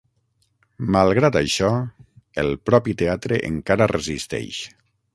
Malgrat 0.95 1.37
això, 1.41 1.69
el 2.45 2.51
propi 2.71 2.99
teatre 3.05 3.41
encara 3.55 3.93
resisteix. 3.97 4.69